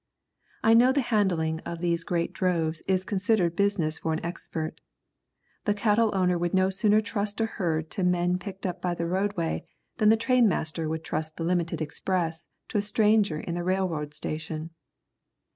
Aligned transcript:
I 0.63 0.73
know 0.73 0.91
the 0.91 1.01
handling 1.13 1.59
of 1.59 1.77
these 1.77 2.03
great 2.03 2.33
droves 2.33 2.81
is 2.87 3.05
considered 3.05 3.55
business 3.55 3.99
for 3.99 4.11
an 4.13 4.25
expert. 4.25 4.81
The 5.65 5.75
cattle 5.75 6.09
owner 6.15 6.39
would 6.39 6.55
no 6.55 6.71
sooner 6.71 7.01
trust 7.01 7.39
a 7.39 7.45
herd 7.45 7.91
to 7.91 8.03
men 8.03 8.39
picked 8.39 8.65
up 8.65 8.81
by 8.81 8.95
the 8.95 9.05
roadway 9.05 9.63
than 9.97 10.09
the 10.09 10.17
trainmaster 10.17 10.89
would 10.89 11.03
trust 11.03 11.37
the 11.37 11.43
limited 11.43 11.81
express 11.83 12.47
to 12.69 12.79
a 12.79 12.81
stranger 12.81 13.39
in 13.39 13.53
the 13.53 13.63
railroad 13.63 14.15
station. 14.15 14.71